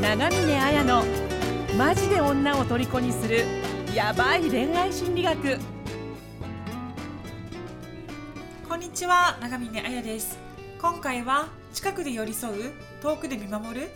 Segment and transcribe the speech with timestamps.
[0.00, 1.04] 長峰綾の
[1.76, 3.44] マジで女を虜にする
[3.94, 5.58] ヤバい恋愛心理学。
[8.66, 10.38] こんにちは長峰彩です。
[10.80, 13.90] 今回は近くで寄り添う遠くで見守る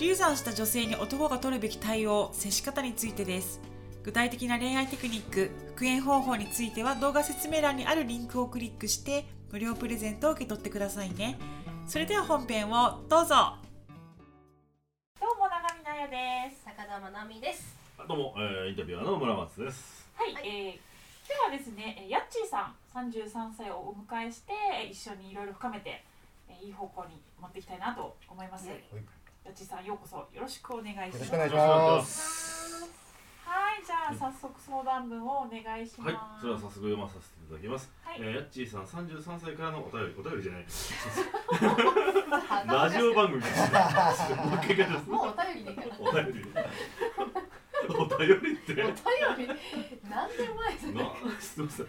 [0.00, 3.60] 流産した女性に男が取るべき対応接し方についてです。
[4.02, 11.38] 具体的な恋愛テクニック復縁方法については動画説明欄にあるリンクをクリックして無料プレゼントを受け取ってくださいね。
[11.86, 13.63] それでは本編をどうぞ。
[16.04, 17.74] 長峰彩です坂田真奈美です。
[18.06, 20.06] どうも、えー、インタビュアーの村松です。
[20.14, 20.78] はい、はいえー
[21.26, 26.04] 今日はですねえーヤッチーさん33歳をお迎えしてえー一緒にいろいろ深めて
[26.50, 28.84] えーいい方向に持っていきたいなと思います、はい
[29.46, 33.03] ヤッチーさんようこそよろしくお願いしますよろしくお願いします。
[33.44, 36.08] はいじゃあ早速相談文をお願いします。
[36.08, 37.92] はい、それは早速読まさせていただきます。
[38.00, 38.14] はい。
[38.18, 40.64] えー、ヤッチーさん三十三歳からのお便り、お便りじゃない。
[42.66, 43.42] ララジオ番組。
[43.42, 43.70] です。
[45.10, 45.72] もうお便りで。
[45.72, 45.90] いいから。
[46.00, 46.42] お便り。
[47.84, 48.54] お便り。
[48.54, 48.72] って。
[48.80, 48.96] お便
[49.44, 49.52] り
[50.08, 51.86] 何年前ですなすみません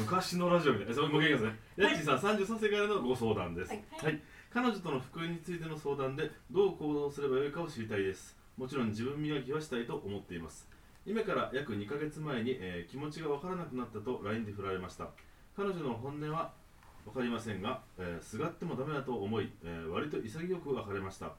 [0.00, 0.94] 昔のラジオみたいな。
[1.00, 1.40] それもう一回言い。
[1.40, 4.14] ますね、ヤッチーさん33歳からのご相談です、ははい。
[4.14, 4.20] い
[4.52, 8.38] 彼女との復縁についての相談でどう行動すればよいかを知りたいです。
[8.60, 10.68] もちろん自分磨きはしたいと思っています
[11.06, 15.08] 今から約2ヶ月前に、えー気持ちがわからなくなったと LINE で振られました。
[15.56, 16.52] 彼女の本音は
[17.04, 21.32] 分かりませんが、えーすがってもダメだと思い、えー割と潔く別れました。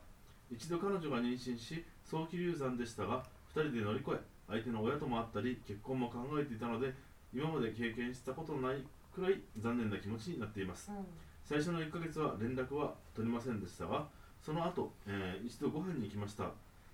[0.52, 3.24] 一度彼女が妊娠し早期流産でしたが
[3.56, 4.18] 2人で乗り越え
[4.50, 6.94] 相手の親とも会ったり結婚も考えていたので
[7.34, 8.84] 今まで経験したことのない
[9.16, 10.92] くらい残念な気持ちになっています。
[11.46, 14.06] 最初の1ヶ月は連絡は取りませんでしたが
[14.42, 16.52] その後、えー一度ご飯に行きました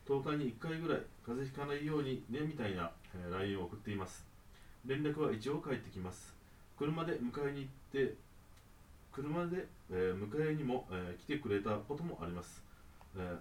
[0.07, 4.25] 10日に1回ぐらい風邪ひかないようにねみたいな、え LINE を送っています。
[4.85, 6.33] 連絡は一応返ってきます。
[6.77, 8.15] 車で迎えに行って
[9.17, 12.61] 車で、えー迎えにも、えー来てくれたこともあります、
[13.15, 13.37] えー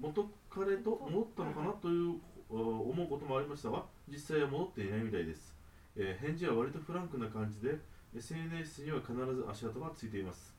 [0.00, 2.18] 元彼と戻ったのかなという
[2.50, 5.54] 思うこともありましたが実際は戻っていないみたいです、
[5.96, 7.78] えー返事は割とフランクな感じで
[8.16, 10.53] SNS には必ず足跡がついています。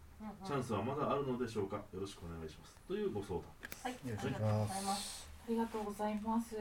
[0.46, 1.78] チャンスはまだあるのでしょうか？
[1.94, 2.76] よろしくお願いします。
[2.88, 3.84] というご相談です。
[3.84, 5.28] はい、よろしくありがとうお願いしまございます。
[5.28, 6.56] ありがとうございます。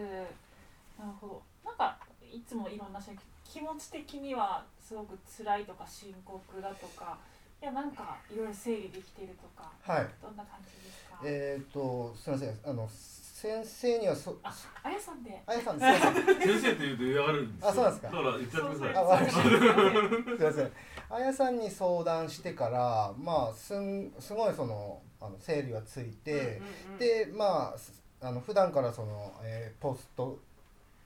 [0.99, 1.43] なるほど。
[1.65, 1.97] なんか
[2.33, 7.19] いつもいろんな人に気持ち的にはすごく辛いとか深刻だとか
[7.63, 10.09] いやなんかいろいろ整理できてるとかはい。
[10.21, 12.59] どんな感じですか、えっ、とすみません。
[12.65, 12.89] あの
[13.45, 15.43] 先生にはそあ、あやさんで。
[15.47, 15.85] あやさんで。
[15.85, 18.09] 先生って言うと嫌がるんですよあそうなんですか？
[18.09, 20.73] だから言ってやってくださいあわかりましたそうですみません。
[21.11, 26.61] あやさんに相談してからまあすんすごいそのあの整理はついて、
[26.99, 30.39] でまあすあの普段からその、えーポスト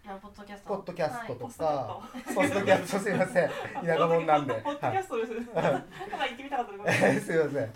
[0.06, 0.68] あポッドキャスト。
[0.68, 2.00] ポッドキャストとポストキャか、
[2.34, 3.48] ポストキャストすみません。
[3.84, 4.54] 田舎者なんで。
[4.54, 5.32] ポッドキャストです。
[5.54, 5.84] は
[7.08, 7.72] いす みません。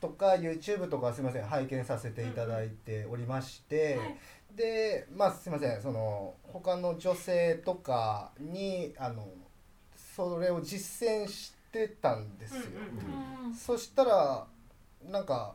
[0.00, 4.18] とか YouTube とかすみません拝見させていただいておりまして、はい
[4.56, 9.28] でまあすみませんその他の女性とかにあの
[10.16, 12.62] それを実践してたんですよ。
[13.46, 14.46] うんそしたら
[15.08, 15.54] なんか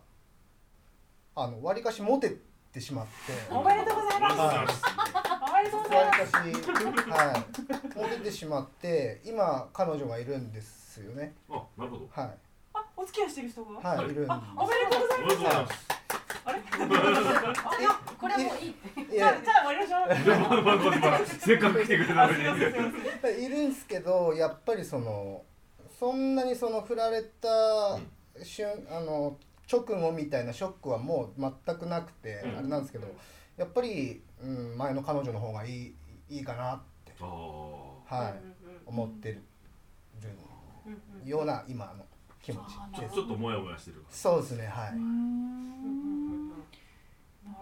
[1.35, 2.37] あの割かしモテ
[2.71, 3.11] てしまって。
[3.53, 4.39] おめでとうございます。
[4.39, 4.57] はい
[5.49, 6.47] おめでとうございわます。
[6.47, 7.45] りかし、は
[7.95, 11.33] い、モテてしまって今彼女がいるんですよね。
[11.49, 12.29] あなるほどはあ、
[12.95, 13.71] お付き合いしてる人が？
[13.71, 14.31] い、はい、いるんです。
[14.31, 15.87] あ、おめでとうございおめでとうございます
[16.45, 16.59] あれ？
[16.59, 17.89] あ、いや
[18.19, 18.69] これはもういい。
[18.69, 18.73] い
[19.11, 20.07] じゃあ、やじゃあ、終わりましょう。
[20.25, 25.43] でもまあまあまあまあせっかく来てくれたのにすいるんですけどやっぱりその
[25.99, 27.47] そんなにその振られた
[28.43, 29.37] 瞬あの
[29.71, 33.07] 直後みたいなショックはもう全くなくて、うんあれなんですけど
[33.57, 35.93] やっぱり、うん、前の彼女の方がいい
[36.29, 38.53] いいかなって、はいうん
[38.85, 39.41] 思ってる
[41.25, 42.03] ような今の
[42.43, 42.75] 気持ち
[43.11, 46.53] ちょっとモヤモヤしてるそうですねはい、んな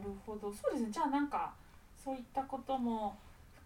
[0.04, 0.52] るほど。
[0.52, 0.92] そうですね。
[0.92, 1.54] じゃあ、なんか。
[2.04, 3.16] そういったことも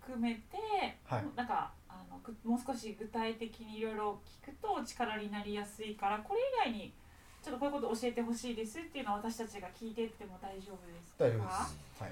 [0.02, 0.58] 含めて。
[1.06, 1.72] はいなんか。
[1.88, 6.92] あの、ぐもう少し具体的にいろいろ聞くと力になりやすいからこれ以外に
[7.42, 11.24] ちょっとこういうこと教えてほしいですっていうのは私たちが聞いてっても大丈夫ですか？
[11.24, 12.12] 大丈夫ですはい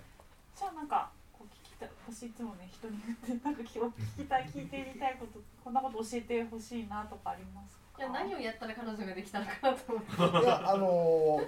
[0.56, 7.83] じゃあなんかこう聞きたい私いつもね人に言ってなんか聞聞きたい聞いてみたいことこんなこと教えてほしいなとかありますか？
[7.98, 10.46] いや何をやったら彼女ができたのかなと思って。
[10.46, 11.48] いやあのー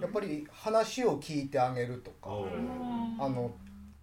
[0.00, 2.30] やっぱり話を聞いてあげるとか
[3.20, 3.52] あの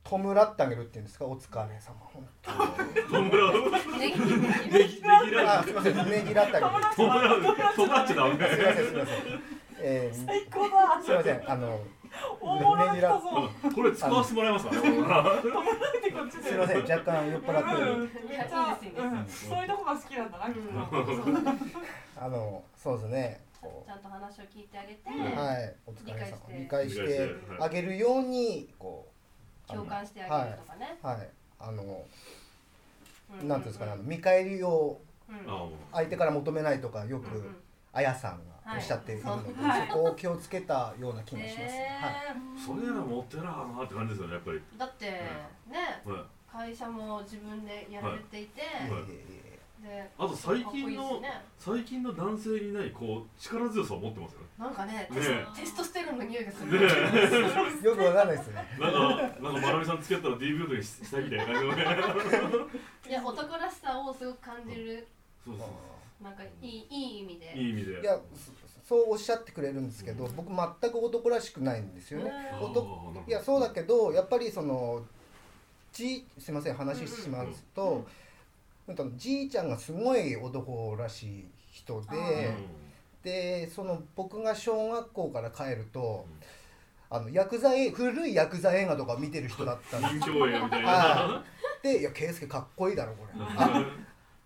[0.06, 3.08] 弔ってあげるっていうんですかお疲れ様本当に。
[3.10, 3.70] トムラウ
[4.00, 4.26] ねぎね
[4.70, 4.88] ぎね
[5.26, 6.72] ぎらあすみませんねぎらってあげる。
[6.96, 7.42] トムラウ
[7.76, 8.86] トムラっちゃダメすみません。
[8.86, 9.18] すみません
[9.82, 11.02] えー最高だ。
[11.04, 11.80] すみませんあの
[12.42, 13.50] 大物が来たぞ。
[13.76, 16.44] これ使わせてもらえますかね止めないでこっちで。
[16.44, 17.86] すみません若干酔っ払って。
[17.86, 18.02] るうん。
[18.02, 19.28] めっちゃうん。
[19.28, 23.42] そういうとこが好きなんだなきっとあのそうですね。
[23.62, 25.76] こちゃんと話を聞いてあげて、はい。
[25.86, 27.30] お疲れ様理理解して。
[27.60, 29.08] あげるようにこ
[29.68, 31.30] う共感してあげるとかね、はい。
[31.60, 32.06] あの
[33.42, 35.00] うなんていうんですかねあの見返りを
[35.92, 37.28] 相手から求めないとかよく
[37.94, 39.88] あやさんがおっしゃっているので、はい。
[39.88, 41.66] そこを気をつけたような気がします、はい。
[41.66, 41.90] へ
[42.58, 44.58] それなら持ってらーなって感じですよねやっぱり。
[44.58, 46.26] ーだってねはい。
[46.52, 48.70] 会社も自分でやられていて、はい。
[49.10, 49.50] え
[49.82, 51.42] であと最近のですね。
[51.58, 54.48] 最近の男性にないこう力強さを持ってますよね。
[54.58, 58.78] なんかねねテステストステロンの匂いがする、ねー よくわかんないですね。
[58.78, 61.84] なんかなんかまなみさんつけたら DV とかしたいみたいな感じのね。
[63.08, 65.08] いや男らしさをすごく感じる。
[65.46, 65.70] そうそ
[66.22, 67.54] なんかいいいい意味で。
[67.56, 68.02] ういい意味で。
[68.02, 68.20] いや
[68.90, 75.04] そそうおっしゃってくれるんですけど、僕全く男らしくないんですよね、うん男いやそうだけどやっぱりその
[75.94, 78.04] じすいません話しますと、
[78.88, 86.26] なんかじいちゃんがすごい男らしい人あでーでその僕が小学校から帰ると、
[87.12, 90.90] あのヤクザ映古いヤクザ映画とか見てる人だったんです人形 映画みたいな。
[90.90, 91.44] は
[91.84, 93.40] で「いや圭介かっこいいだろこれ」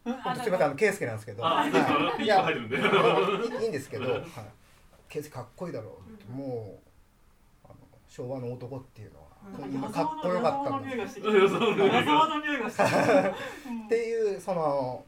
[0.04, 1.72] すみませんあの圭介なんですけど、はい。
[1.72, 2.78] ピーが入ってるんで。
[2.78, 4.24] あのいいいいんですけど、はい、
[5.08, 6.80] 圭介かっこいいだろうっても
[7.64, 7.76] うあの
[8.08, 9.28] 昭和の男っていうのは、
[9.66, 9.74] うん。
[9.74, 12.84] 今かっこよかったんだ予想の匂いがしてき予想の匂いが予想の匂いがして。
[12.84, 12.86] き
[13.86, 15.06] っていうその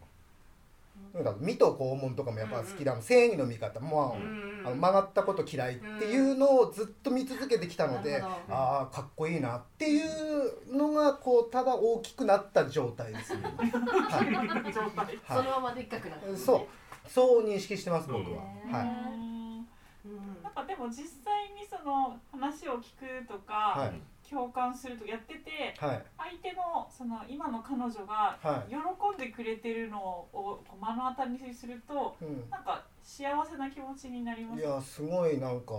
[1.15, 14.73] なんだろう水戸黄門とかもやっぱ好きだ、正義の味方もう、うんあの曲がったこと嫌いっていうのをずっと見続けてきたので、ああかっこいいなっていうのがこうただ大きくなった状態ですね、 はい。
[14.73, 15.19] 状態。
[15.27, 16.67] そのままでっかくなってるねそ
[17.05, 17.09] う。
[17.09, 18.85] そう認識してます僕は、うんはい。
[18.85, 20.43] うん。
[20.43, 26.03] なんかでも実際にその話を聞くとか、はい共感するとかやっててはい。
[26.17, 28.69] 相手のその今の彼女がはい。
[28.69, 32.49] 喜んでくれてるのを目の当たりにするとうん。
[32.49, 34.61] なんか幸せな気持ちになります。
[34.61, 35.73] いやすごいなんか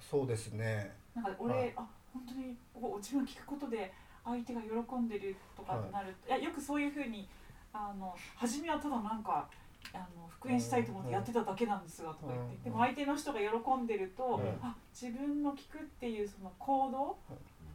[0.00, 0.92] そうですね。
[1.14, 1.72] なんか俺、はい。
[1.76, 3.92] あ本当にこう自分が聞くことで
[4.24, 6.14] 相手が喜んでるとかってなる。
[6.26, 7.28] と、い、やよくそういうふうに
[7.72, 9.48] あの初めはただなんか
[9.94, 12.62] あの復縁したいと思ってやってただけなんですがとか言って、うん。
[12.64, 13.46] でも相手の人が喜
[13.82, 14.66] んでると、うん。
[14.66, 17.16] あ自分の聞くっていうその行動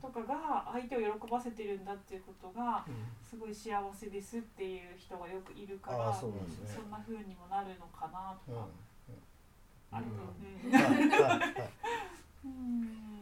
[0.02, 2.86] とかが相手を喜ばせてるんだっていうことが
[3.22, 6.32] すごい幸せですっていう人がよくいるからそん
[6.90, 8.68] な風にもなるのかなとうん。
[11.10, 11.40] か、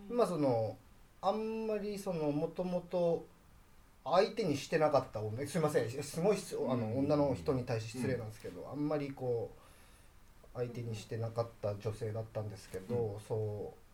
[0.09, 0.75] まあその
[1.21, 3.25] あんまりそのもともと
[4.03, 5.89] 相手にしてなかった女すいません。
[5.89, 13.84] すごい失あの女の人に対して失礼なんですけど、あんまりこう相手にしてなかった女性だったんですけど、そう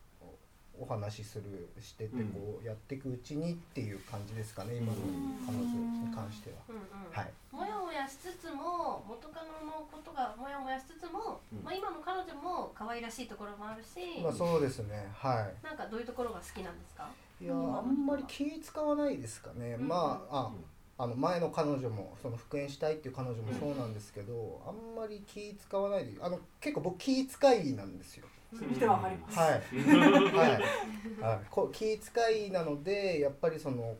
[0.82, 4.98] お話しするしててこうやっていくうちにっていう感じですかね今の
[5.46, 5.64] 彼女
[6.10, 6.58] に関しては。
[6.70, 6.82] うんうん
[7.12, 7.32] はい。
[7.52, 11.64] もやもやしつつも元カノのことがもやもやしつつも、うん。
[11.64, 15.66] まあ、今の彼女も可愛らしいところもあるし、まあそうですねはい。
[15.66, 17.08] なんかどういうところが好きなんですか？
[17.40, 20.52] いやあんまり気使わないですかね、まあ
[20.98, 29.38] ああの前の彼女もその復縁したいっていう彼女もそうなんですけど、あんまり気使わないであの結構僕気遣いなんですよ見てわかります。
[29.38, 29.62] はい。
[30.36, 33.98] はい、はい、こう気遣いなのでやっぱりその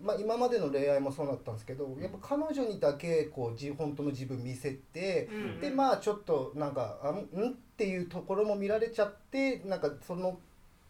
[0.00, 5.60] まあ今までの恋愛もそうだったんですけどやっぱ彼女にだけこうじ本当の自分見せて、うん。
[5.60, 10.38] でまあちょっとなんかあんんっていうところも見られちゃってなんかその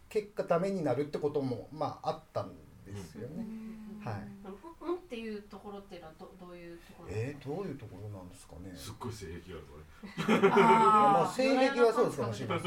[0.09, 2.53] 結果ダメになるってこともまああったん
[2.85, 3.45] ですよね。
[4.03, 4.13] はい。
[4.15, 4.70] うん、うん
[5.11, 8.71] っていうところっていうのはどどういうところえー、どういうところなんですかね？
[8.73, 9.67] すっごい性癖がある
[10.15, 12.59] とかねいやまああ性癖はそうですかもしれない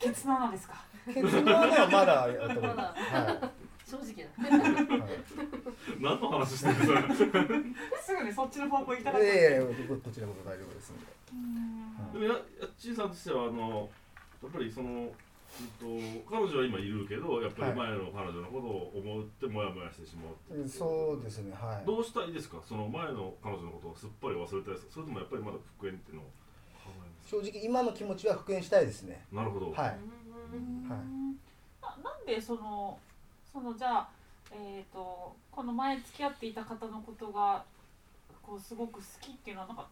[0.00, 0.74] ケツの穴ですか？
[1.06, 3.50] ケツの穴はまだやとないまだは
[3.86, 4.26] 正直い。
[4.42, 5.14] なはい
[6.00, 7.38] 何の話してるんですか
[8.02, 9.24] すぐにそっちの方向行きたかった。
[9.24, 9.68] いやいやこ
[10.02, 11.06] こちらこそ大丈夫ですんで。
[11.30, 12.30] うんでもや
[12.60, 13.88] やっちーさんとしてはあの
[14.42, 15.10] やっぱりその、うん
[15.78, 15.84] と、
[16.30, 20.64] 彼女は今いるけどやっぱり前の彼女のことを思ってモヤモヤしてしまうっていう。
[20.64, 21.86] んそうですねはい。
[21.86, 22.58] どうしたいですか？
[22.66, 24.92] その前の彼女のことをすっぱり忘れたいですか？
[24.94, 26.24] それともやっぱりまだ復縁っていうのを
[26.82, 29.24] 考えます正直今の気持ちは復縁したいですね。
[29.32, 29.98] なるほど、はい。
[30.52, 30.88] うん。
[30.88, 31.00] はい。
[31.82, 32.98] ななんでその
[33.52, 34.08] そのじゃあ
[34.52, 37.64] えっ、とこの前付き合っていた方のことが
[38.42, 39.86] こうすごく好きっていうのはなんか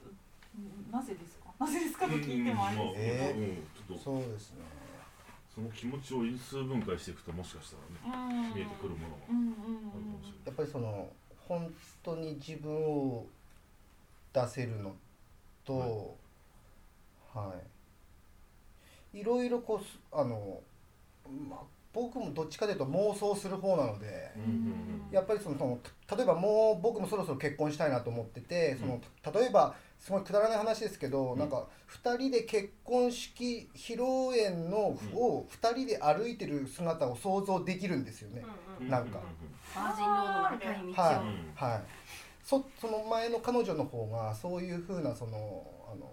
[0.57, 1.51] うんなぜですか？
[1.59, 2.07] なぜですか？
[2.07, 4.65] と聞いてもあれですけど、えそうですね。
[5.61, 7.77] その気持ちを因数分解していくともしかした
[8.09, 8.55] らねうん。
[8.55, 9.67] 見えてくるものがうんうんあるか
[9.99, 10.41] もしれない。
[10.47, 11.09] やっぱりその
[11.47, 13.27] 本当に自分を
[14.33, 14.95] 出せるの
[15.65, 16.17] と、
[17.35, 17.53] は
[19.13, 19.19] い。
[19.19, 19.25] い。
[19.25, 20.61] ろいろこうすあの、
[21.49, 21.59] まあ、
[21.93, 24.33] 僕もどっちかというと妄想する方なので。
[24.37, 25.79] うんうんやっぱりそのその
[26.17, 29.01] 例えばもう僕もそろそろ結婚したいなと思っててその
[29.35, 31.39] 例えばすごいくだらない話ですけど、うん。
[31.39, 31.67] なんか
[32.03, 35.19] 2人で結婚式披露宴の、うん。
[35.19, 38.43] を2人で歩いてる姿を想像できるんですよね、
[38.79, 38.91] うんうん。
[38.91, 39.21] なんか。
[39.75, 40.95] バージンロードの深い。
[40.95, 41.53] 道を、はい、うん。
[41.55, 41.83] はい。
[42.43, 46.11] そその前の彼女の方がそういうふうなそのあの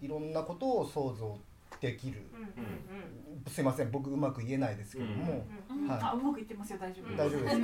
[0.00, 1.36] いろんなことを想像
[1.80, 2.84] できる、うんうん
[3.48, 3.90] すいません。
[3.90, 5.82] 僕うまく言えないですけども、うん。
[5.82, 5.88] うん。
[5.88, 5.98] はい。
[6.02, 6.78] あうまくいってますよ。
[6.78, 7.10] 大丈夫。
[7.10, 7.16] うん。
[7.16, 7.56] 大丈夫です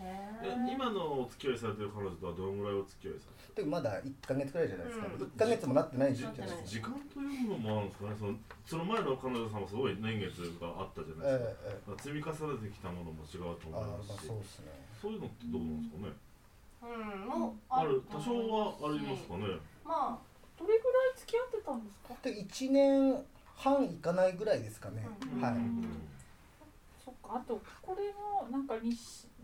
[0.00, 0.72] えー。
[0.72, 6.60] 今のお付き合いされてる彼女とはどのぐらいお付き合いされてるまだ1ヶ月くらいじゃないですか、うん1ヶ月もなってないじゃないですか。
[6.64, 8.16] 時間というのもあるんですかね。
[8.18, 8.34] その
[8.66, 14.26] その前の彼女さんもすごい年月があったじゃないえですか,、えええ積み重ねてきたものも違うと思いますし。
[14.26, 14.66] そうですね。
[15.02, 16.12] そういうのってどうなんですかね、
[16.82, 19.46] うんもうあると多少はありますかね？
[19.84, 20.18] まあ
[20.58, 22.14] どれぐらい付き合ってたんですか？
[22.22, 23.24] で1年
[23.56, 25.84] 半いかないぐらいですかね、うんはい、うん
[27.28, 28.90] かあとこれもなんか妊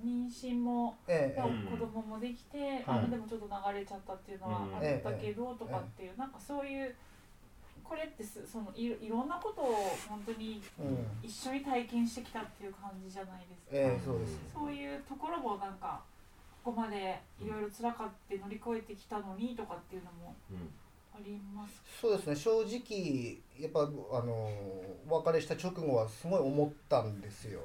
[0.02, 1.40] 妊娠もええ。
[1.40, 1.66] えうん。
[1.66, 3.04] 子供もできて、はい。
[3.04, 6.94] あでもちょっと流れちゃったっていうのはうんあったけど、とかっていうなんかそういう
[7.84, 9.74] これってすそのいろいろんなことを
[10.08, 14.38] 本当にえうん一緒に体験してきたっていう感じじゃないですか、ええそうです。
[14.54, 16.00] そういうところもなんか
[16.64, 20.70] ここまでいろいろ辛かって乗り越えてきたのにとかっていうのもうん
[21.14, 21.80] あります。
[22.00, 22.36] そうですね。
[22.36, 24.32] 正直やっぱあの
[25.08, 27.60] お別れした直後はすごい思ったんですよ。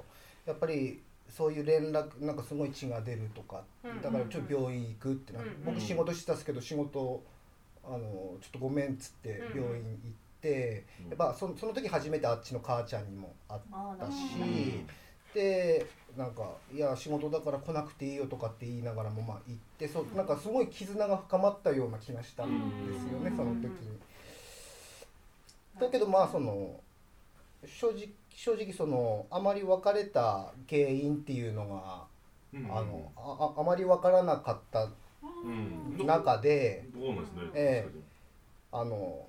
[0.46, 4.02] やっぱりそういう連絡なんかすごい血が出るとかうん。
[4.02, 7.24] だからちょっと病院行くってな、うん僕仕事してたんですけど仕事
[7.84, 11.10] あのちょっとごめんっつってうん病院行って、うん。
[11.10, 13.62] やっぱそその時初めてあっちの母ちゃんにも会っ
[14.00, 14.88] たし、うん
[15.34, 15.86] で
[16.18, 23.38] なんか「いや仕事だから来なくていいよ」とかって言いながらもまあ行ってそうなんかすごい絆が深まったような気がしたんですよね、うん。
[23.38, 24.00] その時に。
[25.80, 26.80] だけどまあその
[27.66, 32.06] 正直正直そのあまり別れた原因っていうのが、
[32.54, 32.66] うん。
[32.72, 34.90] あのあああまり分からなかった
[35.44, 35.98] うん。
[35.98, 37.22] ど中でどうね、
[37.54, 37.88] え
[38.72, 39.26] あの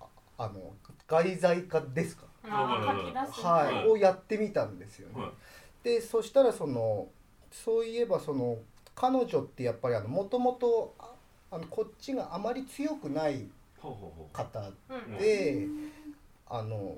[0.00, 0.06] あ
[0.38, 0.72] あの
[1.06, 3.88] 外在化ですか、はい。
[3.88, 5.20] をやってみたんですよね。
[5.22, 5.32] はい
[5.82, 7.08] でそしたらその
[7.50, 8.58] そういえばその
[8.94, 10.94] 彼女ってやっぱりもともと
[11.70, 13.46] こっちがあまり強くない
[14.32, 14.70] 方
[15.18, 15.66] で、
[16.48, 16.96] あの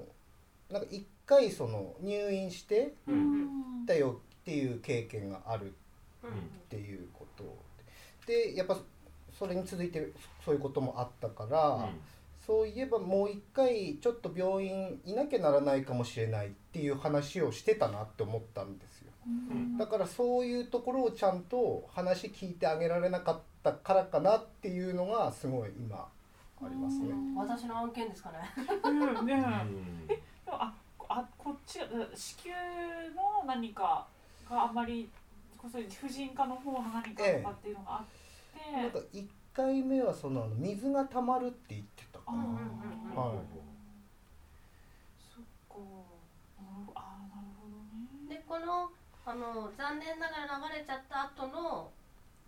[0.71, 2.95] なんか一回その入院して
[3.87, 6.29] たよっていう経験があるっ
[6.69, 7.45] ていうこと
[8.27, 8.79] でやっぱ
[9.37, 10.13] それに続いて
[10.45, 12.01] そういうこともあったから、うん。
[12.47, 19.13] そういえばもう一回ちょっと病院いなきゃならないかもしれないっていう話をしてたなって思ったんですよ。
[19.27, 19.79] うん。
[19.79, 27.15] だからそういうところをちゃんと話聞いてあげられなかったからかなっていうのがすごい今ありますね。
[27.35, 28.39] 私の案件ですかね。
[28.85, 29.27] うん。
[29.27, 30.07] ねうん。
[30.07, 30.15] で
[30.47, 30.75] もあ
[31.09, 32.57] あこっちが子宮
[33.15, 34.07] の何か
[34.51, 35.09] があまり
[35.59, 38.05] 婦人科の方の何かとかっていうのがあっ
[38.71, 41.94] て、なんか1回目はその水が溜まるって言って
[42.25, 43.17] たかな、うんうんうん。
[43.17, 43.39] はい。
[45.19, 45.77] そっか。
[46.95, 48.29] あーなるほどね。
[48.29, 48.91] でこの
[49.27, 51.91] あの残念ながら流れちゃった後の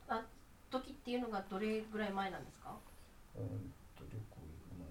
[0.09, 0.23] あ
[0.71, 2.75] 時っていうのがどれぐらい前なんですか？
[3.37, 4.87] うんと旅行行く前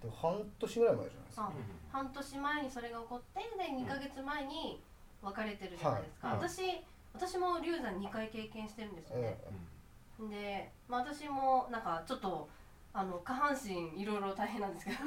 [0.00, 1.42] で半年ぐらい前じゃないですか。
[1.44, 1.52] あ
[1.92, 4.80] 半年前にそれが起こってで2ヶ月前に
[5.22, 6.36] 別れてるじゃないですか、はい。
[6.38, 9.36] はい私私も流産2回経験してるんですよね。
[9.42, 12.48] え、で、まあ、私もなんかちょっと
[12.92, 14.98] あの下半身いろいろ大変なんですけど。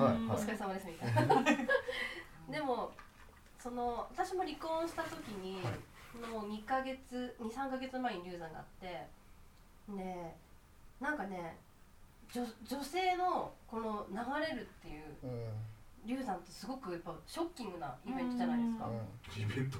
[0.00, 1.42] おはい疲れ様ですみたいな。
[2.50, 2.92] でも
[3.58, 5.74] その私も離婚した時に、はい。
[6.32, 9.06] もう2ヶ月23ヶ月前に流産があって
[9.88, 10.34] で
[10.98, 11.58] なんかね
[12.32, 15.66] 女女性のこの流れるっていううん。
[16.06, 18.88] 流産ってすごくやっぱショッキングなイベントじゃないですか。
[19.36, 19.78] イベント。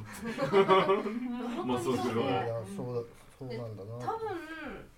[1.57, 3.95] 本当にそうで、まあそうそうなんだな。
[4.05, 4.91] 多分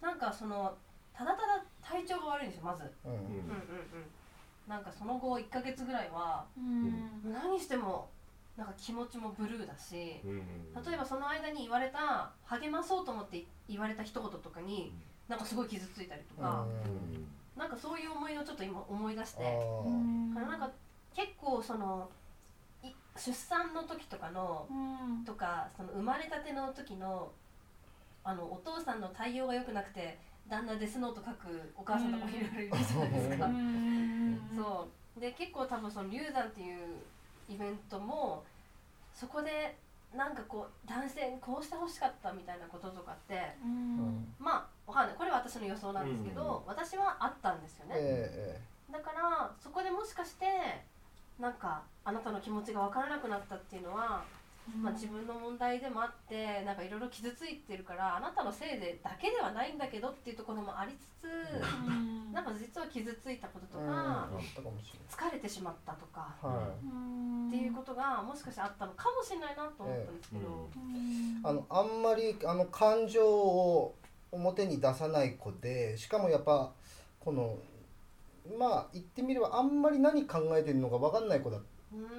[0.00, 0.72] なんかその
[1.20, 2.84] ただただ体調が悪いんですよまず。
[3.04, 3.18] うんうん。
[3.18, 4.10] うんうんうん。
[4.66, 7.30] なんかその後1ヶ月ぐらいはうん。
[7.30, 8.08] 何しても
[8.56, 10.38] なんか気持ちもブルーだしうん
[10.84, 14.92] 例えばその間に言われた励まそうと思って言われた一言とかに
[15.28, 19.44] なんかすごい傷ついたりとか、うんなんかそういう思いをちょっと今思い出しあて
[20.34, 20.70] からなんか
[21.14, 22.08] 結構その
[22.82, 22.86] い
[23.18, 24.74] 出産の時とかのう
[25.20, 25.24] ん。
[25.26, 27.30] とかその生まれたての時の
[28.24, 33.50] あのお父さんの対応が良くなくて旦那デスノート書くお母さんとかもいろいろいるじゃないですか。
[34.56, 35.20] そう。
[35.20, 36.96] で結構多分その流産っていう
[37.48, 38.44] イベントも
[39.12, 39.76] そこで
[40.16, 44.26] なんかこう男性にこうしてほしかったみたいなこととかってうん。
[44.38, 45.16] まあわかんない。
[45.16, 50.46] これは私の予想なんですけど、私はあったんですよね、えだからそこでもしかして
[51.38, 54.24] なんかあなたの気持ちが分からなくなったっていうのは
[54.82, 61.26] まあ、自分の問題でもあってなんかいろいろ傷ついてるからあなたのせいでだけではないんだけどっていうところもありつつ
[61.88, 62.32] うん。
[62.32, 63.86] なんか実は傷ついたこととうん。
[63.88, 64.28] か
[65.10, 66.34] 疲れてしまったとか
[67.48, 71.40] っていうことがもしかしてあったのかもしれないなと思ったんですけど、うん。
[71.42, 73.94] あのあんまりあの感情を
[74.30, 76.70] 表に出さない子でしかもやっぱ
[77.18, 77.58] この
[78.58, 81.60] まあ言ってみればあんまり何考えてるのか分かんない子だっ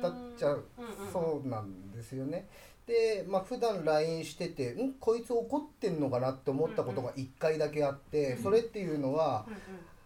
[0.01, 1.11] たっちゃうんうん。
[1.11, 1.71] そうなん
[2.01, 2.47] ですよね。
[2.87, 4.93] でまあ普段 LINE しててん？
[4.99, 9.45] こいつ怒ってんのかなって思ったことが1回だけあってうんそれっていうのは、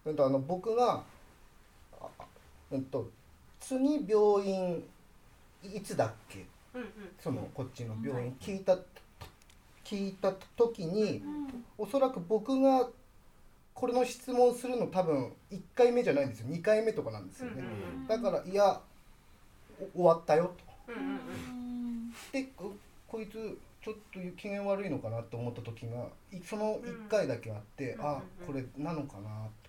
[0.06, 0.16] うんうん。
[0.16, 1.04] とあの僕が
[2.02, 2.08] あ
[2.72, 3.10] うんと
[3.62, 4.84] 次病院
[5.64, 6.46] いつだっけ？
[6.74, 6.90] うんうん。
[7.20, 8.36] そのこっちの病院。
[8.42, 8.78] 聞いた
[9.86, 11.24] 聞いた時に
[11.78, 12.90] おそらく僕が
[13.74, 16.48] これの質問するの多分1回目じゃないんですよ。
[16.50, 17.64] 2回目とかなんですよね。
[17.64, 18.08] うん。
[18.08, 18.82] だからいや
[19.94, 20.54] お終わったよ
[20.88, 20.94] と。
[20.94, 21.10] うんうん
[21.60, 21.65] うん
[22.36, 22.74] でこ
[23.08, 28.06] こいつちょっと機嫌悪いのかなと思った時がいその1回だけあって、うん。
[28.06, 29.18] あうんこれなのか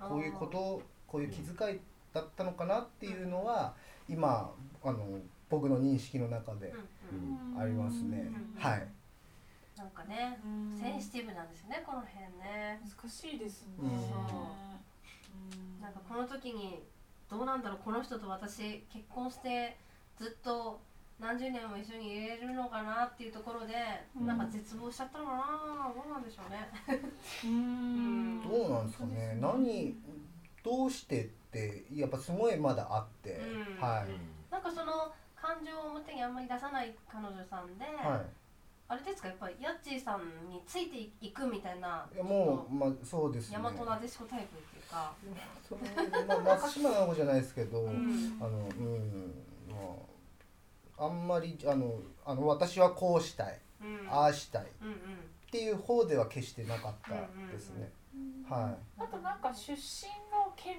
[0.00, 1.80] なこういうことこういう気遣い
[2.12, 3.74] だったのかなっていうのは
[4.08, 4.50] 今
[4.82, 6.72] あの僕の認識の中で
[7.56, 8.60] ありますね、うん。
[8.60, 8.88] はい。
[9.76, 10.76] なんかねうん。
[10.76, 12.80] センシティブなんですよねこの辺ね。
[12.82, 13.68] 難しいですね。
[13.78, 13.88] うん。
[13.90, 15.80] うん。
[15.80, 16.82] なんかこの時に
[17.30, 19.76] どうなんだろうこの人と私結婚して
[20.18, 20.80] ずっと
[21.18, 23.74] 何十年も一緒にいれるのかなっていうところで、
[24.18, 24.26] うん。
[24.26, 25.92] なんか絶望しちゃったのかな？
[25.94, 26.68] どうなんでしょうね。
[27.44, 28.42] うん。
[28.42, 29.38] どうなんですかね？
[29.40, 29.96] 何
[30.62, 33.82] どうしてってやっぱすごいまだあって、うん。
[33.82, 38.22] はい、なんかその感情を表にあんまり出さない彼女さんで、は
[38.88, 39.28] あれですか？
[39.28, 40.20] やっぱりヤッチーさん
[40.50, 43.58] についていくみたいないいやもうまあそうですね。
[43.58, 45.14] 大和なでしこタイプっていうか、
[45.66, 45.82] その
[46.26, 48.38] まあ松島なのじゃないですけど、うん。
[48.40, 49.34] あのうん
[49.70, 50.15] まあ
[50.98, 54.96] あんまりあのあの私はこうしたい、うん、ああしたいっうんうん。
[55.50, 57.12] ていう方では決してなかった
[57.52, 57.88] ですね、
[58.48, 59.02] はい。
[59.02, 60.76] あとなんか出身の県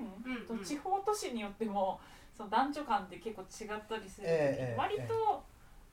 [0.48, 2.00] と地方都市によっても
[2.36, 5.08] その男女間って結構違ったりする時に、ええ割と、え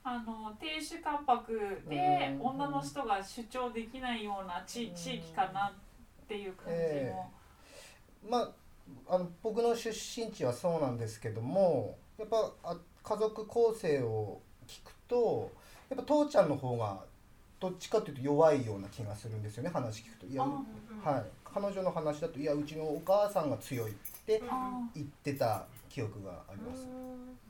[0.04, 7.30] あの亭主関白でうん女の人が主張できないような地地域かなっていう感じえも、
[8.28, 8.50] まあ
[9.08, 15.52] あの僕の出身地はそうなんですけどもやっぱあ家族構成を聞くと
[15.90, 16.98] やっぱ父ちゃんの方が
[17.60, 20.26] どっちかというと弱いような気がするんですよね話聞くと。
[20.26, 23.94] いや、あはい、彼女の話だといやうちのお母さんが強いっ
[24.26, 26.92] てあ言ってた記憶があります、うん。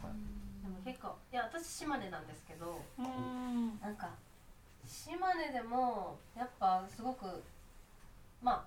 [0.02, 0.62] はい。
[0.62, 3.78] でも結構いや私島根なんですけどうん。
[3.80, 4.10] なんか
[4.86, 7.26] 島根でもやっぱすごく
[8.42, 8.64] まあ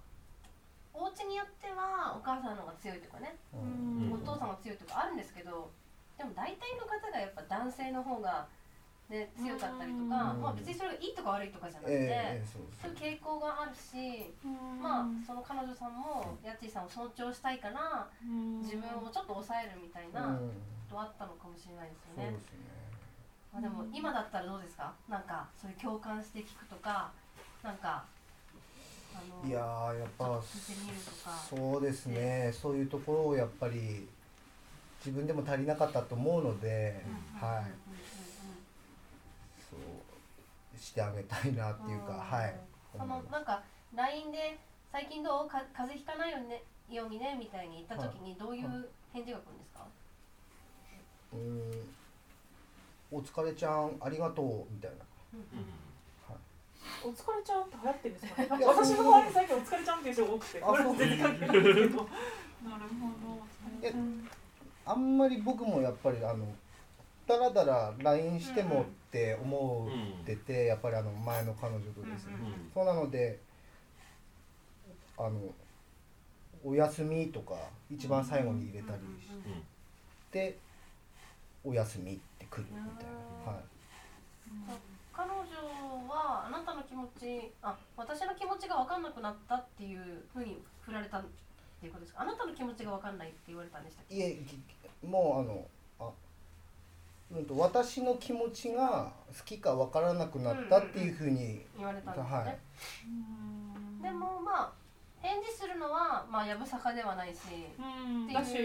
[0.93, 4.08] お家によってはお母さんの方が強いとかね、うん。
[4.08, 4.13] うん。
[4.13, 5.69] お父さんが強いとかあるんですけど
[6.17, 8.47] でも大体の方がやっぱ男性の方が、
[9.10, 10.41] ね、強かったりとか、うん。
[10.41, 14.82] まあ、別にそれがいいとか悪いとかじゃなくて、ええそういう傾向があるし、うん。
[14.82, 18.60] まあその彼女さんもやっちーさんを尊重したいからうん。
[18.62, 20.49] 自分をちょっと抑えるみたいなうん。
[20.89, 22.36] ことあったのかもしれないですよね。
[23.53, 24.93] まあ、でも今だったらどうですか？
[25.08, 27.12] なんかそういう共感して聞くとか
[27.63, 28.03] なんか
[29.15, 30.41] あのいやーやっぱ
[31.49, 32.51] そうですね。
[32.53, 34.08] そういうところをやっぱり
[35.08, 37.02] 自分でも足りなかったと思うので、
[37.39, 37.72] はい。
[39.58, 42.54] そうしてあげたいなっていうか、はい。
[42.91, 43.63] そのなんか
[43.96, 44.60] LINE で
[44.91, 45.48] 「最近どう？
[45.48, 49.88] か風邪ひかないよ,、ね、ようにね」みたいに言った時にどういう返事が来るんですか、
[51.32, 53.17] うん。
[53.17, 54.98] お疲れちゃんありがとうみたいな。
[57.06, 60.98] お疲れちゃんって流行ってるんですか私の周りに最近お疲れちゃんっていう人が多くてあこれはそう。
[60.98, 62.04] 全然関係ないんですけど。
[62.67, 64.46] なるほど
[64.88, 66.45] あんまり僕もやっぱりあの
[67.28, 69.89] だらだら LINE してもって思
[70.21, 73.39] ってて、やっぱりあの前の彼女とですね、うんそうなので
[75.17, 75.39] あの
[76.63, 77.56] 「おやすみ」とか
[77.89, 79.30] 一番最後に入れたりし
[80.32, 80.58] て
[81.65, 83.06] 「おやすみ」ってくるみたい
[83.45, 83.63] な、はい、
[85.12, 85.43] 彼女
[86.08, 91.23] はあなたの気持ちあ私の気持ちが分かんなくなったっていうふうに振られたっ
[91.82, 92.21] ていうことですか？
[92.21, 94.15] あなたの気持ちが分かんないって言われたんでしたっけ？
[94.15, 94.58] いえき
[95.05, 95.67] もうあの
[95.99, 96.12] あ
[97.36, 104.03] うんと私の気持ちが好きか分からなくなったっていうふうに、言われたんですよね、はい。
[104.03, 104.71] でもまあ
[105.21, 107.38] 返事するのはまあやぶさかではないし
[107.77, 108.25] うん。
[108.25, 108.33] っていう。
[108.33, 108.57] だし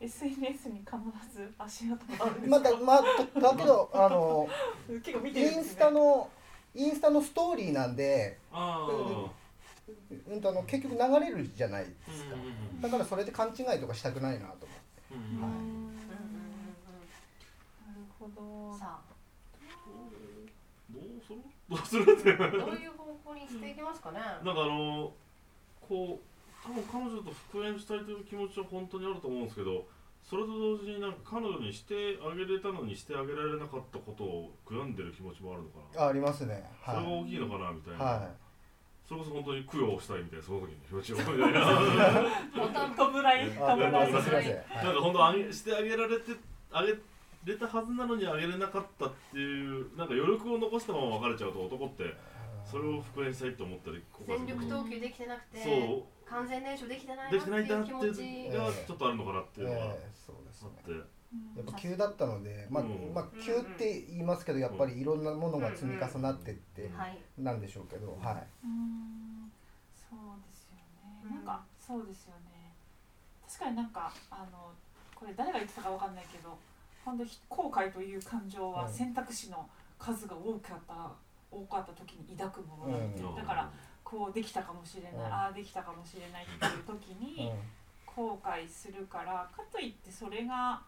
[0.00, 0.96] SNS に必
[1.34, 3.02] ず足跡があるんですまだまあ
[3.40, 4.48] だだけど あの
[5.02, 6.30] 結構見インスタの
[6.74, 8.88] インスタのストーリーなんで、あ
[10.28, 14.66] うん、とあの結局流れるじゃないですか、うんだからそれで勘違いとかしたくないなと
[15.14, 19.14] はいうんうんうんなるほどうんさあ
[21.26, 24.20] それどうするってどういう方向にしていきますかね。
[24.44, 25.12] なんかあの
[25.80, 29.86] こう多分彼女と復縁したいという気持ちは本当にあると思うんですけど
[30.22, 38.30] それと同時になんか彼女にしてあげれたのにしてあげられなかったことを悔やんでる気持ちもあるのかなあありますねそれが大きいのかなみたいな、いは
[39.06, 42.90] それこそ本当に供養したいみたいなその時に気持ちをみたいななんか
[45.00, 46.32] 本当あげしてあげられて
[46.72, 46.94] あげ
[47.44, 52.14] れたはずなのにあげれなかったっていうなんか余力を残したまま別れちゃうと男って
[52.64, 56.02] それを復縁したいと思ったり全力投球できてなくて、そう。
[56.28, 58.48] 完全燃焼できてないでなっていう気持ち。
[58.50, 60.10] がちょっとあるのかなっていうのがあっええ。
[60.14, 60.70] そうですね。
[60.86, 60.92] て、
[61.56, 63.14] やっぱ急だったので、まあうん。
[63.14, 67.18] まあ、急って言いますけどやっぱりいろんなものが積み重なってってはい。
[67.38, 69.50] なんでしょうけど、はい、うん。
[69.96, 70.18] そう
[70.50, 71.34] ですよね、うん。
[71.36, 72.72] なんかそうですよね。
[73.46, 74.72] 確かになんかあの
[75.14, 76.58] これ誰が言ってたかわかんないけど
[77.04, 78.92] 本当に後悔という感情はうん。
[78.92, 79.68] 選択肢の
[79.98, 81.12] 数が多かった
[81.52, 83.36] 多かった時に抱くものだって、うん。
[83.36, 83.70] だから
[84.02, 85.20] こうできたかもしれない、うん。
[85.26, 87.52] ああできたかもしれないっていう時に
[88.04, 90.80] 後悔するからかといってそれが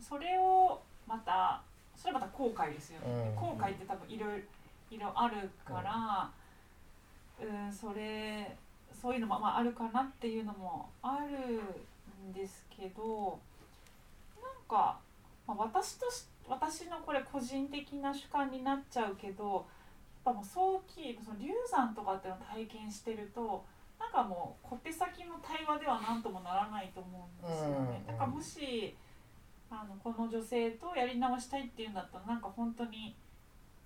[0.00, 1.62] それをまた
[1.96, 3.34] それはまた後悔ですよね、うん。
[3.36, 4.26] 後悔って多分いろ
[4.90, 6.30] いろあるから、
[7.40, 8.56] うん、それ
[8.92, 11.60] そういうのもまああるかなっていうのもある
[12.28, 13.38] んですけど
[14.42, 14.98] なんか、
[15.46, 19.64] まあ、私とし私のこれ個人的な主観になっちゃうけどやっ
[20.24, 23.64] ぱもう早期その流産とかっていうのを体験してると
[23.98, 28.00] なんかもう小手先の対話では何ともならないと思うんですよね。
[28.00, 28.06] うん。
[28.06, 28.94] だからもし
[29.80, 33.14] あのこの女性とやり直したいっていうんだったらなんか本当に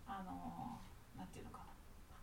[0.06, 0.78] あの
[1.16, 1.64] なんていうのかな。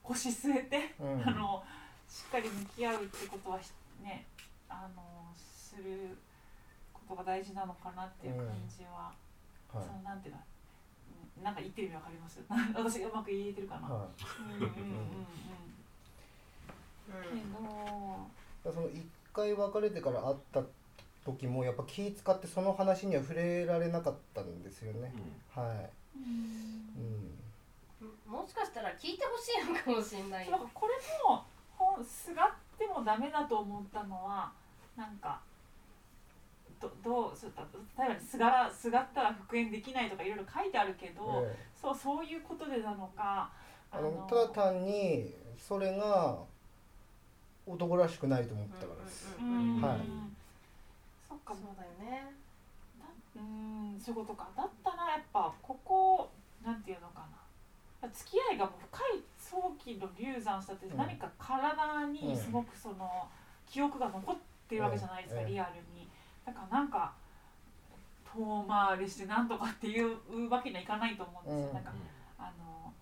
[0.04, 1.21] 腰据えて、うん。
[1.28, 1.63] あの
[2.08, 3.71] しっかり向き合うってことはひ
[4.04, 4.25] ね
[4.69, 5.01] あの
[5.36, 6.15] する
[6.93, 9.12] ことが大事なのかなっていう感じは、
[9.73, 9.86] はい。
[9.86, 10.39] そのなんていうの？
[10.39, 12.39] うんなんか言ってる意味わかります？
[12.47, 14.08] 私がうまく言えてるかな、は
[14.39, 15.25] うんうんうんうん
[17.06, 17.12] け
[18.67, 20.62] どい、その一回別れてから会った
[21.25, 25.11] 時もやっぱ気使ってその話には触れられなかったんですよね、
[25.49, 26.19] はい、う
[28.05, 30.45] ん、もしかしたら聞いてほしいのかもしれない。
[30.45, 30.93] これ
[31.27, 31.43] も
[31.77, 34.51] 本すがってもダメだと思ったのは
[34.95, 35.41] なんか
[36.79, 37.53] どどうそう
[37.97, 41.57] 例えばすがすがったら復縁できないとかいろいろ書いてあるけど、ええ。
[41.81, 43.49] そうそういうことでなのか
[43.91, 46.38] あのただ単にそれが
[47.65, 49.81] 男らしくないと思ったからです、うんうんうんうん。
[49.81, 49.99] はい
[51.36, 52.32] そっかそうだよね。
[53.36, 54.48] うんそういうことか。
[54.56, 56.30] だったらやっぱここ
[56.63, 57.28] なんていうのか
[58.02, 58.08] な。
[58.08, 60.98] 付き合いがもう深い早期の流産したってうん。
[60.98, 63.28] 何か体にすごくその
[63.67, 64.36] 記憶が残っ
[64.69, 65.48] てるわけじゃないですか、うん。
[65.48, 66.08] リアルに。
[66.45, 67.12] だからなんか
[68.34, 71.74] 遠回りしてなんとかっていうわけにはいかないと思うんですよ、うん。
[71.74, 71.91] なんか
[72.39, 72.93] あの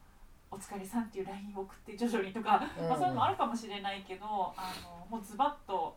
[0.49, 2.89] お疲れさんっていう LINE を送って徐々にとか、うん。
[2.89, 5.95] まあ、そういうのもあるかもしれないけどあのもうズバッと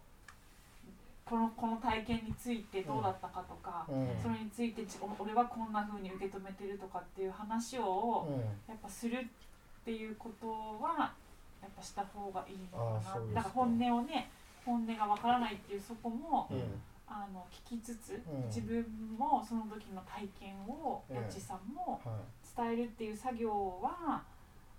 [1.28, 4.08] このこの体験についてどうだったかとか、うん。
[4.22, 4.82] それについて
[5.18, 8.38] 俺はこんな風に受け止めてるとかっていう話をうん。
[8.68, 10.46] やっぱするっていうこと
[10.80, 11.12] は
[11.60, 14.30] やっぱした方がいいのかなだから本音をね
[14.64, 16.62] 本音がわからないっていうそこもうん。
[17.08, 18.46] あの聞きつつ、うん。
[18.46, 18.84] 自分
[19.16, 22.76] もその時の体験をええやっちさんもはい。
[22.76, 24.22] 伝えるっていう作業は、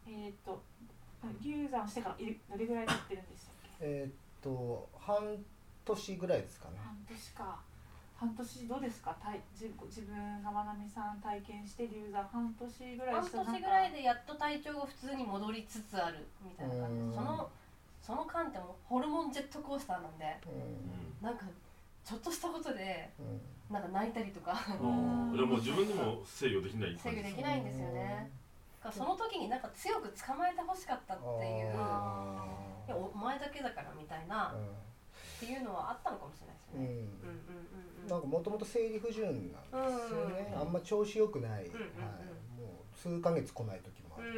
[0.07, 0.61] えっ、と
[1.43, 3.69] 流産してからどれぐらい経ってるんでしたっけ？
[3.81, 5.17] えーっと半
[5.87, 6.75] 年ぐらいですかね。
[6.83, 7.59] 半年か。
[8.17, 9.15] 半年どうですか？
[9.21, 17.09] 体自自分がまなみさん体験して流産半年ぐらい半した年ぐらいでやっと体調が普通に戻りつつあるみたいな感うん。
[17.11, 17.49] じその
[18.01, 20.37] その間ってもうホルモンジェットコースターなんで
[21.21, 21.45] うなんか
[22.03, 23.09] ちょっとしたことで
[23.69, 24.57] なんか泣いたりとか。
[24.81, 25.35] うん。
[25.35, 28.31] いやもう自分でも制御できない制御できないんですよね。
[28.91, 31.73] その時になんか強く捕まえてほしかったっていう。
[31.75, 32.47] あ
[32.87, 34.86] いやお前だけだからみたいなー
[35.37, 36.87] っていうのはあったのかもしれないですよね。
[36.87, 36.89] うん。
[36.89, 44.25] うんうんうんなんかもともと生理不順なんですよね、うんあんま調子良くない、うんうんうんはい、もう数ヶ月来ない時もあうん。
[44.25, 44.29] っ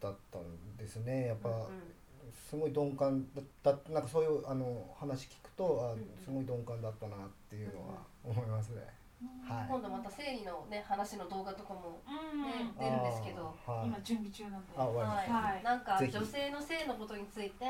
[0.00, 1.26] たったんですね。
[1.28, 1.94] やっぱ、うん
[2.34, 3.70] すごい鈍感だった。
[3.92, 8.82] なんかそういうあの話聞くとあすごい鈍感だったなっていうのは思いますね、
[9.46, 9.66] はい。
[9.68, 13.54] 今度また生理のね話の動画とかもうん、ね出るんですけど。
[13.66, 13.86] はい。
[13.86, 14.72] 今準備中なんで。
[14.76, 15.62] あ終わりました、はい。
[15.62, 17.64] なんか女性の性のことについて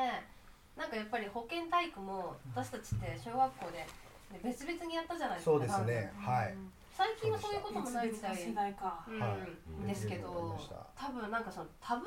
[0.77, 3.87] なんかやっぱり保健体育も私たちって小学校で
[4.33, 6.13] で別々にやったじゃないですかそうですね。
[6.19, 6.55] はい。
[6.97, 8.33] 最近はそういうこともないみた。
[9.85, 9.87] い。
[9.87, 10.59] ですけど
[10.97, 12.07] 多分なんかそのタブー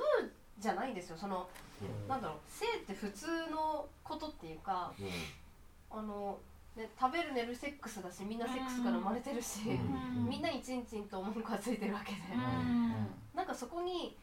[0.60, 1.18] じゃないんですよ。
[1.18, 1.48] その
[1.82, 2.08] うん。
[2.08, 6.00] なんだろう性って普通のことっていうかうん。
[6.00, 6.38] あの、
[6.76, 10.28] ね、食べる寝るセックスだしみんなセックスから生まれてるし、うん。
[10.28, 13.08] みんなにチンチンと文句がついてるわけで、うん。
[13.34, 14.18] なんかそこに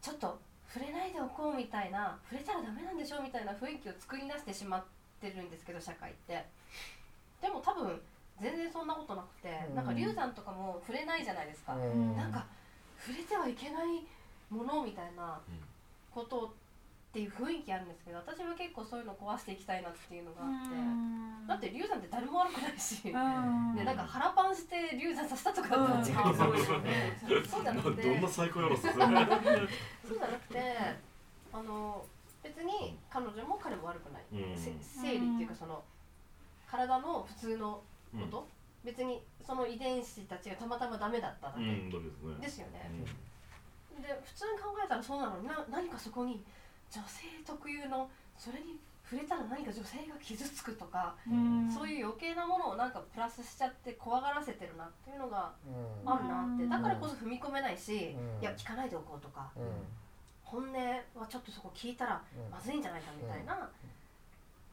[0.00, 0.38] ちょっと
[0.74, 4.84] 触れないでおこうみたいな触れたらダメなんでしょみたいな雰囲気を作り出してしまっ
[5.20, 6.44] てるんですけど社会って。
[7.40, 8.00] でも多分
[8.42, 9.76] 全然そんなことなくて、うん。
[9.76, 12.16] なんか流産とかも触れないじゃないですか、うん。
[12.16, 12.44] なんか
[12.98, 14.02] 触れてはいけない
[14.50, 15.38] ものみたいな
[16.10, 16.52] こと
[17.14, 20.74] っていう雰囲気あるんですけど私は結構そういうの壊していきたいなっていうのがあって、
[21.46, 23.76] だって流産って誰も悪くないし、うん。
[23.78, 27.16] でなんか腹パンして流産させたとかだったら違うそうですよね。
[27.46, 28.02] そうじゃなくて。
[28.02, 30.74] どんな最高やろそうじゃなくて
[31.52, 32.04] あの
[32.42, 34.22] 別に彼女も彼も悪くない、
[34.82, 35.84] 生理っていうかその
[36.68, 38.48] 体の普通のこと、
[38.82, 41.62] 別にその遺伝子たちがたまたまダメだっただけ。
[42.42, 42.90] ですよね、
[44.02, 46.42] で普通に考えたらそうなのにな何かそこに
[46.90, 51.70] 女性特有のそれに触れたら何か女性が傷つくとか、うん。
[51.70, 56.10] そういう余計なものをなんかプラスしちゃって怖がらせてるなっていうのがうん。
[56.10, 56.64] あるなって。
[56.64, 56.70] うん。
[56.70, 58.42] だからこそ踏み込めないし、うん。
[58.42, 59.64] いや聞かないでおこうとか、うん。
[60.42, 62.50] 本音はちょっとそこ聞いたらうん。
[62.50, 63.68] まずいんじゃないかみたいな、っ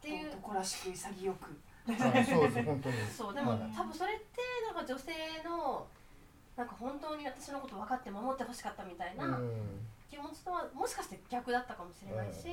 [0.02, 0.30] ていう。
[0.32, 1.46] 男らしく潔く。
[1.88, 2.96] はいそうです本当に。
[3.12, 3.60] そうでも、はい。
[3.76, 4.42] 多分それって
[4.74, 5.12] なんか女性
[5.44, 5.86] の
[6.56, 12.52] なんか本当に私のこと分かって守ってほしかったみたいなうん気持ちとはもしかして逆だったかもしれないし、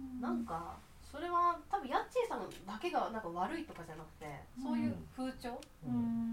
[0.00, 0.20] うん。
[0.20, 4.26] なんかそれは多分ヤッチーさんだけがなんか悪いとかじゃなくて
[4.60, 5.60] そういう風潮だっ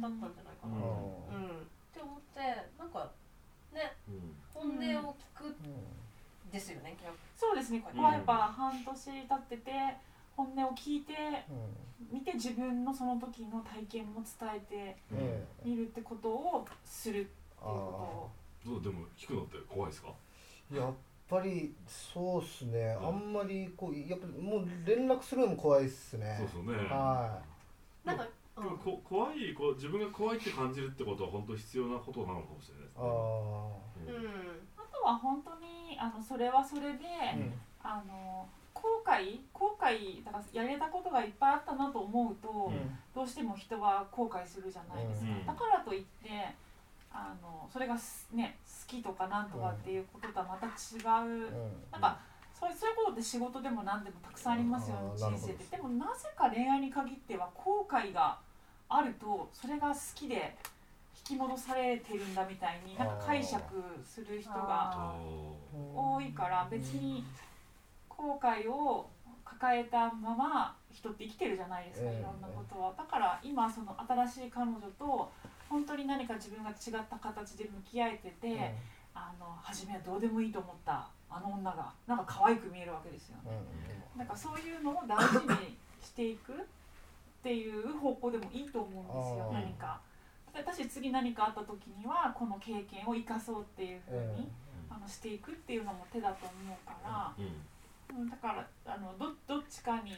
[0.01, 1.59] たんじゃないかな、うん。
[1.59, 2.39] って思って
[2.79, 3.11] なんか
[3.73, 4.35] ねうん。
[4.53, 5.55] 本音を聞く
[6.51, 6.95] ですよね、
[7.35, 7.79] そうですね。
[7.79, 9.71] ここはやっぱ半年経ってて
[10.37, 11.13] 本音を聞いて
[12.11, 18.29] 見て自分のその時の体験も伝えてええみるってことをするっていうこ
[18.65, 20.09] どうでも聞くのって怖いですか？
[20.73, 20.93] やっ
[21.29, 26.35] ぱりそうっすね、あんまりこうやっぱりもう連絡するのも怖いっすね。
[26.37, 26.89] そうですよね。
[26.89, 27.39] は
[28.03, 33.03] なんか、でもこ怖いこう自分が怖いって感じるってことは本当必要なことなのかもしれないですいあ
[33.97, 34.13] ね。
[34.13, 34.61] うん。
[34.77, 37.53] とあとは本当にあのそれはそれで、あ、うん。
[37.81, 42.99] あの後悔後悔だからやれたことがいっぱいあったなと思うと、うん。
[43.15, 45.45] どうしても人は後悔するじゃないですか、うん。
[45.45, 46.29] だからといって
[47.13, 51.51] あのそれがすね好きとかなんとかっていうこととはまた違う、
[51.91, 52.19] なんか
[52.59, 55.37] そうそういうことって仕事でも何でもたくさんありますよねあーなるほど。
[55.37, 58.39] 人生ってでもなぜか恋愛に限っては後悔が
[58.89, 60.55] あるとそれが好きで
[61.29, 63.61] 引き戻されてるんだみたいになんか解釈
[64.05, 65.15] する人があ
[65.95, 67.23] 多いから別に
[68.09, 69.09] 後悔を
[69.45, 72.93] 抱えたまま人って生きてるじゃないですかええいろんなことは。
[72.97, 75.31] だから今その新しい彼女と
[75.73, 78.75] 本当に何か自分が違った形で向き合えてて、
[79.15, 83.37] あの初めはどうでもいいと思ったあの女がなんか可愛く見えるわけですよ。
[83.37, 83.57] ね。
[84.15, 86.55] なんかそういうのを大事にしていくっ
[87.41, 89.99] ていう方向でもいいと思うんですよ何か。
[90.53, 94.47] 私次何かあった時にはこの経験を生かそうっていうふうに、
[94.91, 97.33] あのしていくっていうのも手だと思うから、
[98.13, 98.21] うん。
[98.21, 100.13] うん、だからあのどどっちかに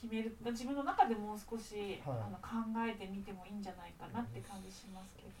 [0.00, 2.18] 決める自分の中でもう少し、はい。
[2.24, 2.56] あの考
[2.88, 5.34] えてみてもいいんじゃないかなって感じしますけどね。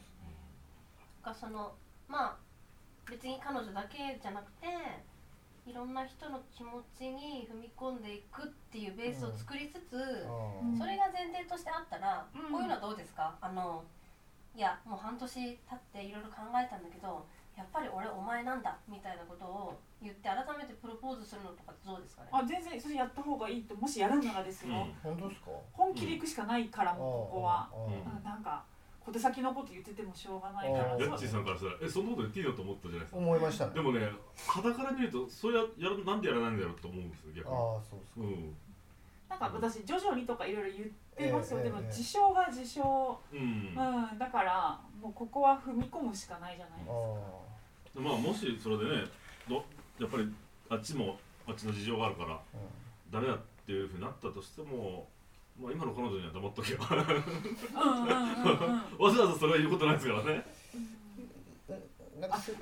[1.24, 1.72] がその
[2.08, 2.36] まあ
[3.08, 4.68] 別に彼女だけじゃなくて
[5.66, 10.76] いろんな人の気持ちに踏み込んでいくっていうベースを作りつつ、うん。
[10.76, 12.52] それが前提としてあったら、うん。
[12.52, 13.34] こういうのはどうですか？
[13.40, 13.84] あの
[14.56, 17.24] いやもう半年経っていろいろ考えたんだけど
[17.56, 22.28] やっぱり俺お前なんだみたいなことを言って改めてプロポーズするのとかどうですかね？
[22.32, 27.94] あ全然それやった方がいいともしやるならですよ、本当ですか本気で行くしかないからもうここは、あうん。
[27.94, 28.64] うんなんか
[29.00, 30.84] 小手先のこと言っててもしょうがないから。
[30.90, 33.18] ヤッチーさんからしたらえそんなこと言っていいのと思ったじゃないですか。
[33.18, 33.74] 思いましたね。
[33.74, 34.12] でもね
[34.46, 37.54] 肌から見るとそれややるなんでやらないんだろうと思うんですよ逆に。
[37.54, 38.20] ああそうですか。
[38.20, 38.54] うん。
[39.28, 40.94] なんか私徐々にとかいろいろ言って
[41.28, 43.38] ますよ、でもええええ自称が自称、うん。
[43.40, 46.92] うん、だからもうここは踏み込むしかないじゃないですか。
[47.96, 49.04] あまあもしそれでね
[49.48, 49.64] ど
[49.98, 50.32] やっぱり
[50.68, 52.40] あっちもあっちの事情があるからあ
[53.10, 55.08] ダメだっていうふうになったとしても、
[55.60, 58.82] まあ、今の彼女には黙っとけばうんうんうんうん。
[58.98, 60.46] わざわざそれは言うことないですからね。
[60.74, 61.00] うん
[62.20, 62.52] なんかす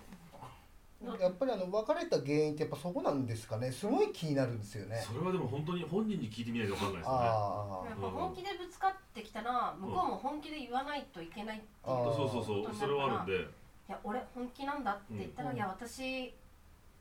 [1.20, 3.70] やっぱりあの別れた原因ってやっぱそこなんですかね。
[3.72, 5.02] すごい気になるんですよね。
[5.04, 7.20] それはでも本当に本人に聞いてみないと分かんないですよね。
[7.20, 12.74] あやっぱ本気でぶつかってきたら向こうも本気で言わないといけないっていう、そうそうそう。
[12.74, 13.50] それはあるんで。
[13.88, 15.57] いや俺本気なんだって言ったら、うん。
[15.57, 16.33] いや私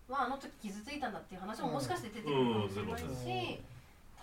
[0.08, 3.62] はあの時傷ついたんだっていう話ももしかして出てくるかもしれないし、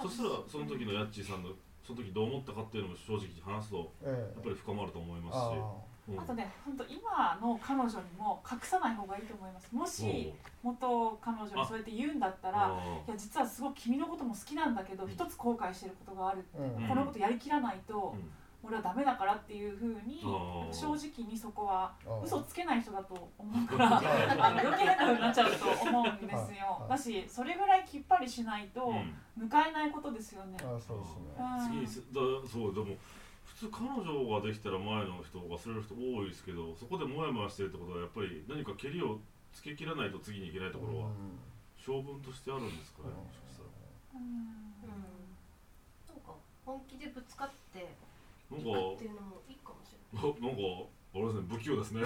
[0.00, 0.10] うん。
[0.10, 1.50] そしたらその時のヤッチーさんの
[1.86, 4.10] その時どう思ったかっていうのも正直話すとええ。
[4.10, 5.93] やっぱり深まると思いますし。
[6.18, 9.74] あとね、本当今の彼女にも隠さない方がいいと思います。
[9.74, 15.10] もし元彼女にそうやって言うんだったら、あいや実はすごく君のことも好きなんだけど、うん。
[15.10, 16.44] 一つ後悔してることがある。
[16.86, 18.14] このことやりきらないと、
[18.62, 20.22] 俺はダメだからっていうふうに
[20.72, 21.92] 正直にそこは
[22.24, 26.66] 嘘つけない人だと思うから 余計なことになっちゃうと思うんですはいよ。
[26.80, 26.88] はい。
[26.88, 29.46] だしそれぐらいきっぱりしないとうん。
[29.48, 30.56] 迎えないことですよね。
[30.60, 31.34] あそうですね。
[31.38, 31.86] うん。
[31.86, 32.02] 次
[32.50, 32.96] そうでも
[33.64, 39.20] 普通彼女ができたら前の人を忘れる人多いですけどそこでモヤモヤしてるってことはやっぱり何かけりを
[39.52, 41.40] つけきらないと次にいけないところはうん。
[41.80, 43.12] 性分としてあるんですかね。
[43.12, 43.68] もしかしたら
[44.16, 44.24] うん。
[44.24, 45.00] うん。
[46.08, 47.88] なんか本気でぶつかって
[48.50, 52.02] なんいかくっていうのもいいかもしれななんかあれですね不器用ですね。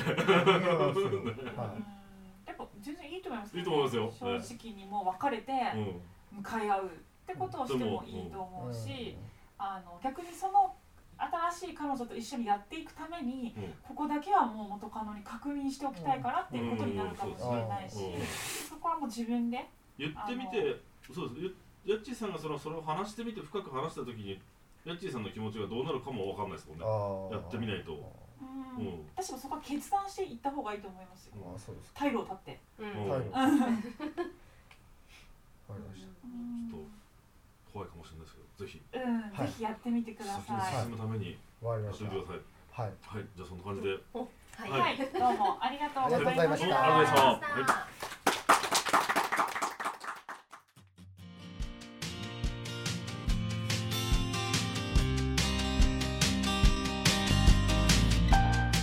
[2.47, 3.59] やっぱ全然いいと思います。
[3.59, 4.13] いいと思いますよ。
[4.15, 6.39] 正直にもう別れてうん。
[6.39, 6.91] 向かい合うっ
[7.27, 9.17] てことをしてもいいと思ういし、
[9.59, 10.77] あの逆にその
[11.19, 13.75] 新しい彼女と一緒にやっていくためにうん。
[13.83, 18.27] ここだけはもう元カノに確認しておきたいからっていうことになるかもしれないしうん。
[18.71, 19.67] そこはもう自分で
[19.99, 20.81] 言ってみて
[21.13, 21.45] そうです。
[21.89, 24.41] ややっちーさんがそのそれを話してみて深く話した時に
[24.85, 26.85] やっちーさんの気持ちがどうなるかもわかんないですもんね。
[26.87, 27.93] あやってみないと。
[28.79, 28.87] うん。
[28.87, 29.07] うん。
[29.17, 31.33] 私もそこは決断していった方がいいと思いますよ。
[31.45, 32.61] ああそうですか退路を立って。
[32.79, 32.95] うん。
[35.69, 36.71] かりましうん。
[36.71, 38.83] ちょっと怖いかもしれないですけどぜひ。
[38.93, 39.47] うん、はい。
[39.47, 40.83] ぜひやってみてくだ先にさい。
[40.83, 41.39] 進むために。
[41.63, 42.11] たわかりました。
[42.11, 42.19] はい。
[42.75, 43.25] はい。
[43.37, 43.97] じゃあそんな感じで。
[44.13, 44.71] おはい。
[44.71, 46.69] ははい、どうもありがとうございました。
[46.69, 46.83] た。
[46.83, 47.73] ありがとうございました。
[47.73, 47.99] はい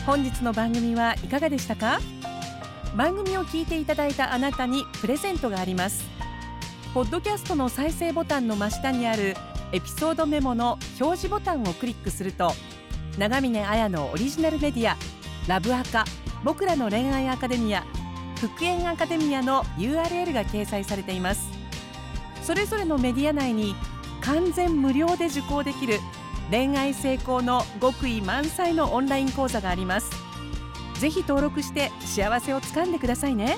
[0.06, 2.00] 本日の番組はいかがでしたか？
[2.96, 6.06] 番組を聞いていただいたあなたにプレゼントがあります。
[6.94, 9.36] ポッドキャストの再生ボタンの真下にある
[9.76, 12.54] エピソードメモの表示ボタンをクリックすると
[13.18, 14.96] 長峰綾のオリジナルメディア
[15.50, 16.06] ラブアカ
[16.46, 17.84] 僕らの恋愛アカデミア
[18.40, 21.50] 復縁アカデミアの URL が掲載されています。
[22.42, 23.76] それぞれのメディア内に
[24.22, 26.00] 完全無料で受講できる
[26.52, 30.10] 恋愛成功の極意満載のオンライン講座があります。
[31.02, 33.58] ぜひ登録して幸せをつかんでくださいね。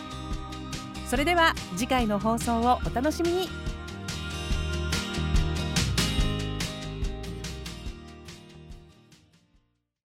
[1.06, 3.67] それでは次回の放送をお楽しみに。